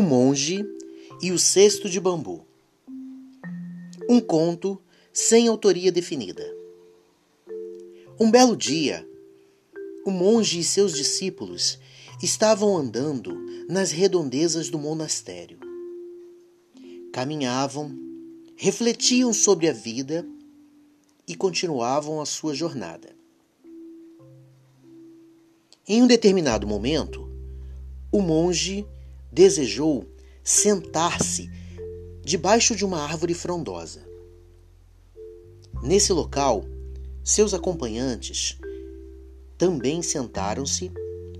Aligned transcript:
O 0.00 0.02
Monge 0.02 0.64
e 1.20 1.30
o 1.30 1.38
Cesto 1.38 1.86
de 1.86 2.00
Bambu. 2.00 2.46
Um 4.08 4.18
conto 4.18 4.80
sem 5.12 5.46
autoria 5.46 5.92
definida. 5.92 6.42
Um 8.18 8.30
belo 8.30 8.56
dia, 8.56 9.06
o 10.06 10.10
monge 10.10 10.58
e 10.58 10.64
seus 10.64 10.94
discípulos 10.94 11.78
estavam 12.22 12.78
andando 12.78 13.36
nas 13.68 13.90
redondezas 13.92 14.70
do 14.70 14.78
monastério. 14.78 15.58
Caminhavam, 17.12 17.94
refletiam 18.56 19.34
sobre 19.34 19.68
a 19.68 19.72
vida 19.74 20.26
e 21.28 21.34
continuavam 21.34 22.22
a 22.22 22.24
sua 22.24 22.54
jornada. 22.54 23.14
Em 25.86 26.02
um 26.02 26.06
determinado 26.06 26.66
momento, 26.66 27.28
o 28.10 28.22
monge 28.22 28.86
desejou 29.32 30.06
sentar-se 30.42 31.50
debaixo 32.22 32.74
de 32.74 32.84
uma 32.84 33.00
árvore 33.02 33.34
frondosa. 33.34 34.02
Nesse 35.82 36.12
local, 36.12 36.64
seus 37.22 37.54
acompanhantes 37.54 38.58
também 39.56 40.02
sentaram-se 40.02 40.90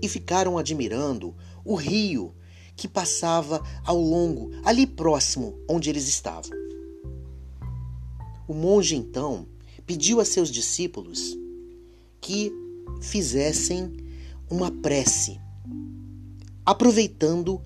e 0.01 0.07
ficaram 0.07 0.57
admirando 0.57 1.35
o 1.65 1.75
rio 1.75 2.33
que 2.75 2.87
passava 2.87 3.61
ao 3.85 3.99
longo, 3.99 4.51
ali 4.63 4.87
próximo 4.87 5.59
onde 5.69 5.89
eles 5.89 6.07
estavam. 6.07 6.51
O 8.47 8.53
monge 8.53 8.95
então 8.95 9.47
pediu 9.85 10.19
a 10.19 10.25
seus 10.25 10.49
discípulos 10.49 11.37
que 12.19 12.51
fizessem 13.01 13.95
uma 14.49 14.71
prece 14.71 15.39
aproveitando 16.65 17.61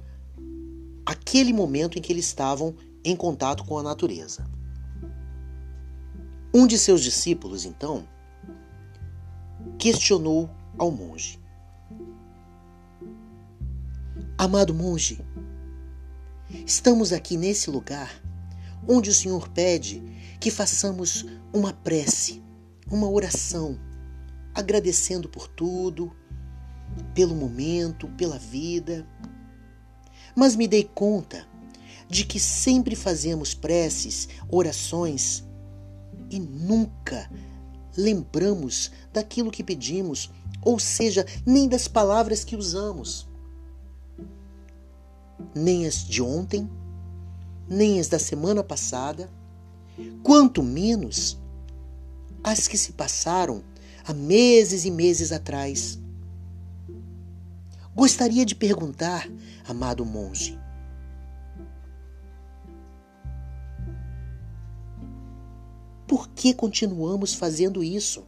aquele 1.06 1.54
momento 1.54 1.98
em 1.98 2.02
que 2.02 2.12
eles 2.12 2.26
estavam 2.26 2.76
em 3.04 3.16
contato 3.16 3.64
com 3.64 3.78
a 3.78 3.84
natureza. 3.84 4.50
Um 6.54 6.66
de 6.66 6.78
seus 6.78 7.02
discípulos, 7.02 7.66
então, 7.66 8.08
questionou 9.78 10.50
ao 10.78 10.90
monge: 10.90 11.40
Amado 14.38 14.74
monge, 14.74 15.24
estamos 16.66 17.14
aqui 17.14 17.38
nesse 17.38 17.70
lugar 17.70 18.10
onde 18.88 19.10
o 19.10 19.14
Senhor 19.14 19.50
pede 19.50 20.02
que 20.40 20.52
façamos 20.52 21.26
uma 21.54 21.74
prece, 21.74 22.42
uma 22.90 23.10
oração, 23.10 23.80
agradecendo 24.54 25.28
por 25.28 25.48
tudo, 25.48 26.12
pelo 27.14 27.36
momento, 27.36 28.08
pela 28.10 28.38
vida. 28.38 29.08
Mas 30.36 30.56
me 30.56 30.68
dei 30.68 30.84
conta 30.84 31.48
de 32.10 32.26
que 32.26 32.40
sempre 32.40 32.96
fazemos 32.96 33.54
preces, 33.54 34.28
orações 34.50 35.44
e 36.30 36.40
nunca 36.40 37.30
lembramos 37.98 38.92
daquilo 39.14 39.52
que 39.52 39.64
pedimos, 39.64 40.30
ou 40.62 40.78
seja, 40.80 41.26
nem 41.46 41.68
das 41.68 41.88
palavras 41.88 42.44
que 42.44 42.56
usamos. 42.56 43.28
Nem 45.54 45.86
as 45.86 46.06
de 46.06 46.22
ontem, 46.22 46.70
nem 47.68 48.00
as 48.00 48.08
da 48.08 48.20
semana 48.20 48.64
passada, 48.64 49.30
quanto 50.24 50.62
menos 50.62 51.40
as 52.44 52.68
que 52.68 52.78
se 52.78 52.92
passaram 52.92 53.64
há 54.04 54.14
meses 54.14 54.86
e 54.86 54.92
meses 54.92 55.32
atrás. 55.32 56.00
Gostaria 57.96 58.46
de 58.46 58.54
perguntar, 58.54 59.26
amado 59.66 60.04
monge, 60.04 60.60
por 66.06 66.28
que 66.28 66.54
continuamos 66.54 67.34
fazendo 67.34 67.82
isso? 67.82 68.28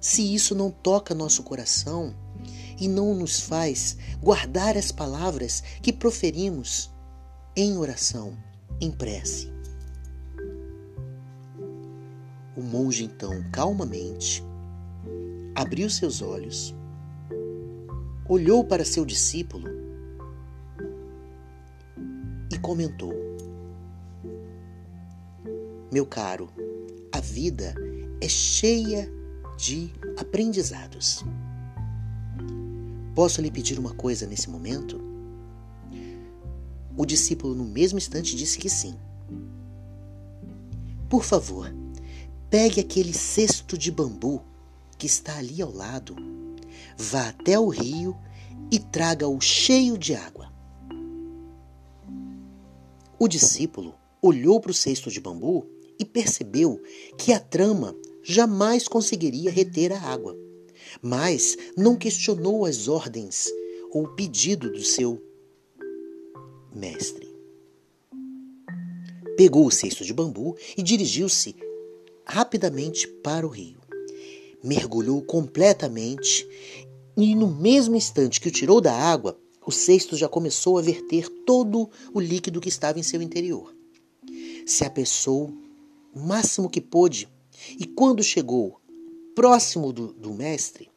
Se 0.00 0.34
isso 0.34 0.54
não 0.54 0.70
toca 0.70 1.14
nosso 1.14 1.42
coração 1.42 2.14
e 2.80 2.88
não 2.88 3.14
nos 3.14 3.40
faz 3.40 3.98
guardar 4.22 4.74
as 4.74 4.90
palavras 4.90 5.62
que 5.82 5.92
proferimos 5.92 6.90
em 7.54 7.76
oração, 7.76 8.34
em 8.80 8.90
prece. 8.90 9.52
O 12.56 12.62
monge 12.62 13.04
então, 13.04 13.44
calmamente, 13.52 14.42
abriu 15.54 15.90
seus 15.90 16.22
olhos 16.22 16.74
olhou 18.30 18.62
para 18.62 18.84
seu 18.84 19.04
discípulo 19.04 19.68
e 22.48 22.56
comentou: 22.60 23.12
Meu 25.92 26.06
caro, 26.06 26.48
a 27.10 27.20
vida 27.20 27.74
é 28.20 28.28
cheia 28.28 29.10
de 29.58 29.92
aprendizados. 30.16 31.24
Posso 33.16 33.42
lhe 33.42 33.50
pedir 33.50 33.80
uma 33.80 33.92
coisa 33.92 34.28
nesse 34.28 34.48
momento? 34.48 35.00
O 36.96 37.04
discípulo, 37.04 37.52
no 37.52 37.64
mesmo 37.64 37.98
instante, 37.98 38.36
disse 38.36 38.58
que 38.58 38.70
sim. 38.70 38.94
Por 41.08 41.24
favor, 41.24 41.74
pegue 42.48 42.80
aquele 42.80 43.12
cesto 43.12 43.76
de 43.76 43.90
bambu 43.90 44.40
que 44.96 45.06
está 45.06 45.38
ali 45.38 45.60
ao 45.60 45.72
lado 45.72 46.39
vá 46.96 47.28
até 47.28 47.58
o 47.58 47.68
rio 47.68 48.16
e 48.70 48.78
traga-o 48.78 49.40
cheio 49.40 49.98
de 49.98 50.14
água. 50.14 50.52
O 53.18 53.28
discípulo 53.28 53.94
olhou 54.22 54.60
para 54.60 54.70
o 54.70 54.74
cesto 54.74 55.10
de 55.10 55.20
bambu 55.20 55.66
e 55.98 56.04
percebeu 56.04 56.80
que 57.18 57.32
a 57.32 57.40
trama 57.40 57.94
jamais 58.22 58.88
conseguiria 58.88 59.50
reter 59.50 59.92
a 59.92 60.00
água, 60.00 60.36
mas 61.02 61.56
não 61.76 61.96
questionou 61.96 62.64
as 62.64 62.88
ordens 62.88 63.48
ou 63.92 64.04
o 64.04 64.14
pedido 64.14 64.70
do 64.70 64.82
seu 64.82 65.22
mestre. 66.74 67.28
Pegou 69.36 69.66
o 69.66 69.70
cesto 69.70 70.04
de 70.04 70.12
bambu 70.12 70.56
e 70.76 70.82
dirigiu-se 70.82 71.56
rapidamente 72.26 73.08
para 73.22 73.46
o 73.46 73.50
rio 73.50 73.79
mergulhou 74.62 75.22
completamente 75.22 76.46
e, 77.16 77.34
no 77.34 77.48
mesmo 77.48 77.96
instante 77.96 78.40
que 78.40 78.48
o 78.48 78.52
tirou 78.52 78.80
da 78.80 78.94
água, 78.94 79.38
o 79.66 79.70
cesto 79.70 80.16
já 80.16 80.28
começou 80.28 80.78
a 80.78 80.82
verter 80.82 81.28
todo 81.44 81.88
o 82.12 82.20
líquido 82.20 82.60
que 82.60 82.68
estava 82.68 82.98
em 82.98 83.02
seu 83.02 83.20
interior. 83.20 83.74
Se 84.66 84.84
apressou 84.84 85.52
o 86.14 86.20
máximo 86.20 86.70
que 86.70 86.80
pôde 86.80 87.28
e, 87.78 87.86
quando 87.86 88.22
chegou 88.22 88.80
próximo 89.34 89.92
do, 89.92 90.12
do 90.12 90.32
mestre, 90.32 90.90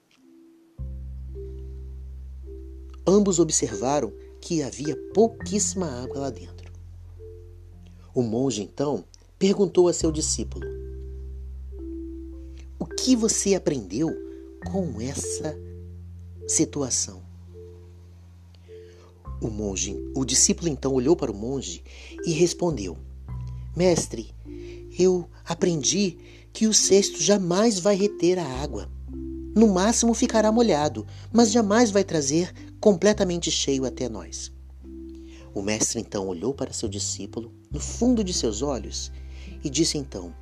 ambos 3.05 3.39
observaram 3.39 4.11
que 4.41 4.61
havia 4.61 4.95
pouquíssima 5.13 5.87
água 6.03 6.19
lá 6.19 6.29
dentro. 6.29 6.71
O 8.13 8.21
monge 8.21 8.61
então 8.61 9.03
perguntou 9.39 9.87
a 9.87 9.93
seu 9.93 10.11
discípulo: 10.11 10.65
que 12.99 13.15
você 13.15 13.55
aprendeu 13.55 14.09
com 14.71 14.99
essa 15.01 15.57
situação? 16.47 17.21
O 19.41 19.49
monge, 19.49 19.95
o 20.15 20.23
discípulo 20.23 20.69
então 20.69 20.93
olhou 20.93 21.15
para 21.15 21.31
o 21.31 21.35
monge 21.35 21.83
e 22.25 22.31
respondeu: 22.31 22.97
Mestre, 23.75 24.33
eu 24.97 25.27
aprendi 25.43 26.17
que 26.53 26.67
o 26.67 26.73
cesto 26.73 27.21
jamais 27.21 27.79
vai 27.79 27.95
reter 27.95 28.39
a 28.39 28.45
água. 28.45 28.89
No 29.55 29.67
máximo 29.67 30.13
ficará 30.13 30.51
molhado, 30.51 31.05
mas 31.31 31.51
jamais 31.51 31.91
vai 31.91 32.03
trazer 32.03 32.53
completamente 32.79 33.51
cheio 33.51 33.85
até 33.85 34.07
nós. 34.07 34.51
O 35.53 35.61
mestre 35.61 35.99
então 35.99 36.27
olhou 36.27 36.53
para 36.53 36.73
seu 36.73 36.89
discípulo 36.89 37.53
no 37.69 37.79
fundo 37.79 38.23
de 38.23 38.33
seus 38.33 38.61
olhos 38.61 39.11
e 39.63 39.69
disse 39.69 39.97
então: 39.97 40.33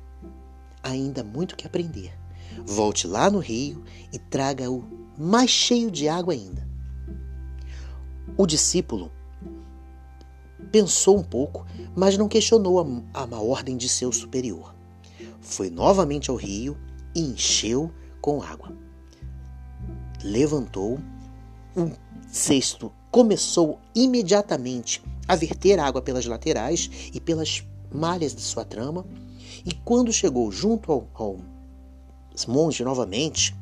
Ainda 0.82 1.22
muito 1.22 1.56
que 1.56 1.66
aprender. 1.66 2.21
Volte 2.64 3.06
lá 3.06 3.30
no 3.30 3.38
rio 3.38 3.82
e 4.12 4.18
traga-o 4.18 4.84
mais 5.18 5.50
cheio 5.50 5.90
de 5.90 6.08
água 6.08 6.32
ainda. 6.34 6.66
O 8.36 8.46
discípulo 8.46 9.10
pensou 10.70 11.18
um 11.18 11.22
pouco, 11.22 11.66
mas 11.94 12.16
não 12.16 12.28
questionou 12.28 12.80
a, 13.12 13.24
a 13.24 13.40
ordem 13.40 13.76
de 13.76 13.88
seu 13.88 14.10
superior. 14.10 14.74
Foi 15.40 15.68
novamente 15.68 16.30
ao 16.30 16.36
rio 16.36 16.78
e 17.14 17.20
encheu 17.20 17.92
com 18.20 18.42
água. 18.42 18.72
Levantou, 20.24 20.98
o 21.76 21.90
cesto 22.28 22.92
começou 23.10 23.78
imediatamente 23.94 25.02
a 25.28 25.36
verter 25.36 25.78
água 25.78 26.00
pelas 26.00 26.24
laterais 26.24 27.10
e 27.12 27.20
pelas 27.20 27.66
malhas 27.92 28.34
de 28.34 28.40
sua 28.40 28.64
trama, 28.64 29.04
e 29.64 29.74
quando 29.84 30.12
chegou 30.12 30.50
junto 30.50 30.90
ao, 30.90 31.08
ao 31.14 31.38
monge 32.46 32.84
novamente, 32.84 33.56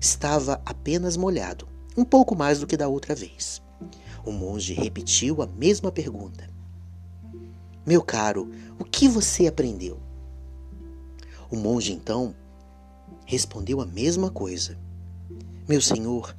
estava 0.00 0.60
apenas 0.64 1.16
molhado, 1.16 1.68
um 1.96 2.04
pouco 2.04 2.34
mais 2.34 2.58
do 2.58 2.66
que 2.66 2.76
da 2.76 2.88
outra 2.88 3.14
vez. 3.14 3.62
O 4.24 4.32
monge 4.32 4.72
repetiu 4.72 5.42
a 5.42 5.46
mesma 5.46 5.90
pergunta. 5.90 6.48
Meu 7.84 8.02
caro, 8.02 8.50
o 8.78 8.84
que 8.84 9.08
você 9.08 9.46
aprendeu? 9.46 9.98
O 11.50 11.56
monge 11.56 11.92
então 11.92 12.34
respondeu 13.26 13.80
a 13.80 13.86
mesma 13.86 14.30
coisa. 14.30 14.78
Meu 15.68 15.80
senhor, 15.80 16.36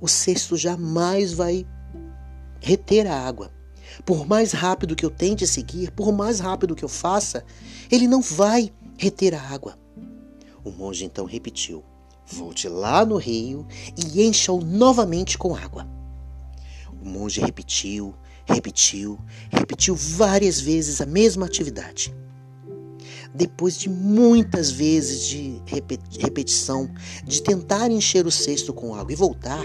o 0.00 0.08
cesto 0.08 0.56
jamais 0.56 1.32
vai 1.32 1.66
reter 2.60 3.06
a 3.06 3.18
água. 3.26 3.52
Por 4.04 4.26
mais 4.26 4.52
rápido 4.52 4.96
que 4.96 5.04
eu 5.04 5.10
tente 5.10 5.46
seguir, 5.46 5.90
por 5.90 6.12
mais 6.12 6.40
rápido 6.40 6.74
que 6.74 6.84
eu 6.84 6.88
faça, 6.88 7.44
ele 7.90 8.08
não 8.08 8.20
vai 8.20 8.72
reter 8.96 9.34
a 9.34 9.40
água. 9.40 9.78
O 10.64 10.70
monge 10.70 11.04
então 11.04 11.26
repetiu: 11.26 11.84
Volte 12.26 12.68
lá 12.68 13.04
no 13.04 13.16
rio 13.16 13.66
e 13.96 14.22
encha-o 14.22 14.60
novamente 14.60 15.36
com 15.36 15.54
água. 15.54 15.86
O 17.02 17.06
monge 17.06 17.40
repetiu, 17.40 18.14
repetiu, 18.46 19.18
repetiu 19.50 19.94
várias 19.94 20.58
vezes 20.58 21.02
a 21.02 21.06
mesma 21.06 21.44
atividade. 21.44 22.14
Depois 23.34 23.76
de 23.76 23.90
muitas 23.90 24.70
vezes 24.70 25.26
de 25.26 25.60
repetição, 26.18 26.88
de 27.24 27.42
tentar 27.42 27.90
encher 27.90 28.26
o 28.26 28.30
cesto 28.30 28.72
com 28.72 28.94
água 28.94 29.12
e 29.12 29.16
voltar, 29.16 29.64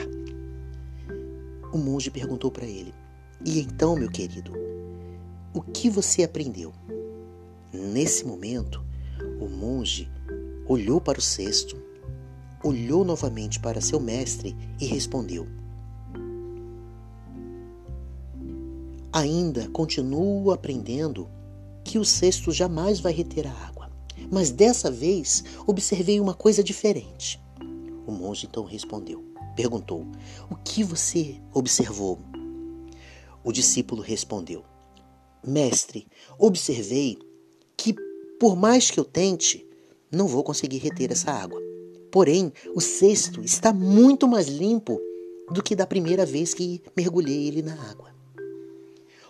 o 1.71 1.77
monge 1.77 2.11
perguntou 2.11 2.51
para 2.51 2.65
ele: 2.65 2.93
E 3.45 3.59
então, 3.59 3.95
meu 3.95 4.09
querido, 4.09 4.51
o 5.53 5.61
que 5.61 5.89
você 5.89 6.23
aprendeu? 6.23 6.73
Nesse 7.71 8.25
momento, 8.25 8.83
o 9.39 9.47
monge 9.47 10.11
olhou 10.69 11.01
para 11.01 11.18
o 11.18 11.21
cesto, 11.21 11.81
olhou 12.63 13.04
novamente 13.04 13.60
para 13.60 13.81
seu 13.81 14.00
mestre 14.00 14.56
e 14.80 14.86
respondeu: 14.86 15.48
Ainda 19.12 19.68
continuo 19.69 20.51
aprendendo 20.51 21.27
que 21.83 21.98
o 21.98 22.06
cesto 22.06 22.51
jamais 22.51 23.00
vai 23.00 23.12
reter 23.12 23.48
a 23.48 23.51
água, 23.51 23.89
mas 24.31 24.51
dessa 24.51 24.92
vez 24.92 25.44
observei 25.66 26.19
uma 26.19 26.36
coisa 26.36 26.63
diferente. 26.63 27.42
O 28.06 28.12
monge 28.12 28.45
então 28.45 28.63
respondeu: 28.63 29.25
Perguntou: 29.56 30.06
O 30.51 30.56
que 30.56 30.83
você 30.83 31.42
observou? 31.51 32.19
O 33.44 33.51
discípulo 33.51 34.04
respondeu: 34.04 34.63
Mestre, 35.44 36.07
observei 36.38 37.18
que, 37.75 37.95
por 38.39 38.56
mais 38.56 38.92
que 38.92 39.00
eu 39.00 39.06
tente, 39.06 39.69
não 40.11 40.27
vou 40.27 40.44
conseguir 40.44 40.77
reter 40.77 41.11
essa 41.11 41.31
água. 41.31 41.61
Porém, 42.11 42.51
o 42.73 42.81
cesto 42.81 43.41
está 43.41 43.71
muito 43.71 44.27
mais 44.27 44.47
limpo 44.47 45.00
do 45.51 45.61
que 45.61 45.75
da 45.75 45.85
primeira 45.85 46.25
vez 46.25 46.53
que 46.53 46.81
mergulhei 46.95 47.47
ele 47.47 47.61
na 47.61 47.73
água. 47.89 48.09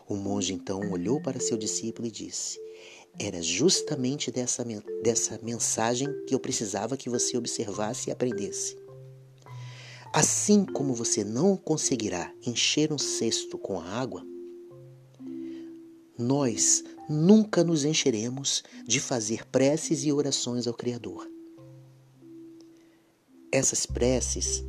O 0.08 0.16
monge 0.16 0.54
então 0.54 0.80
olhou 0.92 1.22
para 1.22 1.40
seu 1.40 1.58
discípulo 1.58 2.08
e 2.08 2.12
disse: 2.12 2.60
Era 3.20 3.42
justamente 3.42 4.32
dessa, 4.32 4.66
dessa 5.04 5.40
mensagem 5.44 6.08
que 6.26 6.34
eu 6.34 6.40
precisava 6.40 6.98
que 6.98 7.10
você 7.10 7.38
observasse 7.38 8.10
e 8.10 8.12
aprendesse. 8.12 8.78
Assim 10.12 10.66
como 10.66 10.96
você 10.96 11.24
não 11.24 11.56
conseguirá 11.56 12.34
encher 12.46 12.92
um 12.92 12.98
cesto 12.98 13.58
com 13.60 13.80
água, 13.80 14.26
nós 16.18 16.84
nunca 17.10 17.64
nos 17.64 17.84
encheremos 17.84 18.64
de 18.86 19.00
fazer 19.00 19.46
preces 19.48 20.04
e 20.04 20.12
orações 20.14 20.68
ao 20.68 20.74
Criador. 20.76 21.28
Essas 23.52 23.88
preces, 23.88 24.64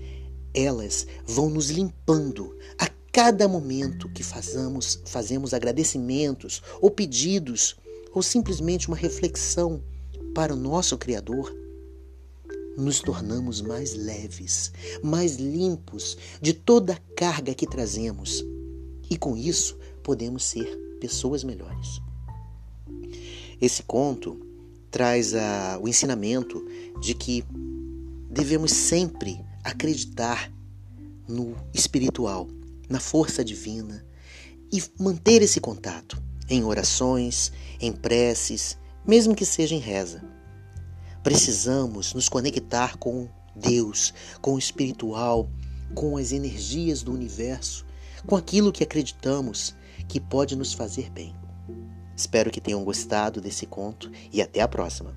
elas 0.55 1.07
vão 1.27 1.51
nos 1.51 1.69
limpando 1.69 2.57
a 2.79 2.89
cada 3.13 3.47
momento 3.47 4.09
que 4.09 4.23
fazemos, 4.23 5.03
fazemos 5.05 5.53
agradecimentos 5.53 6.63
ou 6.81 6.91
pedidos 6.91 7.77
ou 8.15 8.23
simplesmente 8.23 8.89
uma 8.89 8.97
reflexão 8.97 9.83
para 10.35 10.55
o 10.55 10.57
nosso 10.57 10.97
Criador, 10.97 11.55
nos 12.77 13.01
tornamos 13.01 13.61
mais 13.61 13.95
leves, 13.95 14.73
mais 15.03 15.37
limpos 15.37 16.17
de 16.41 16.55
toda 16.55 16.95
a 16.95 17.15
carga 17.15 17.55
que 17.55 17.67
trazemos. 17.67 18.43
E 19.11 19.17
com 19.19 19.37
isso 19.37 19.77
podemos 20.03 20.45
ser 20.45 20.67
pessoas 21.01 21.45
melhores. 21.45 22.01
Esse 23.61 23.83
conto 23.83 24.41
traz 24.91 25.35
a, 25.35 25.79
o 25.81 25.89
ensinamento 25.89 26.65
de 27.01 27.15
que 27.15 27.45
devemos 28.31 28.73
sempre 28.73 29.41
acreditar 29.63 30.53
no 31.29 31.55
espiritual 31.73 32.49
na 32.89 32.99
força 32.99 33.45
divina 33.45 34.05
e 34.73 34.83
manter 34.99 35.43
esse 35.43 35.61
contato 35.61 36.21
em 36.49 36.65
orações, 36.65 37.53
em 37.81 37.93
preces, 37.93 38.77
mesmo 39.07 39.35
que 39.35 39.45
seja 39.45 39.75
em 39.75 39.79
reza. 39.79 40.23
Precisamos 41.23 42.13
nos 42.15 42.29
conectar 42.29 42.97
com 42.97 43.29
Deus, 43.55 44.13
com 44.41 44.55
o 44.55 44.59
espiritual, 44.59 45.49
com 45.95 46.17
as 46.17 46.33
energias 46.33 47.03
do 47.03 47.13
universo, 47.13 47.85
com 48.27 48.37
aquilo 48.37 48.73
que 48.73 48.83
acreditamos 48.83 49.75
que 50.09 50.19
pode 50.19 50.57
nos 50.57 50.73
fazer 50.73 51.11
bem. 51.11 51.35
Espero 52.21 52.51
que 52.51 52.61
tenham 52.61 52.85
gostado 52.85 53.41
desse 53.41 53.65
conto 53.65 54.11
e 54.31 54.43
até 54.43 54.61
a 54.61 54.69
próxima. 54.69 55.17